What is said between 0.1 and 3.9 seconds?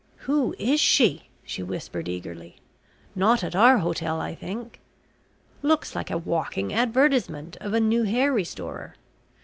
"Who is she?" she whispered eagerly. "Not at our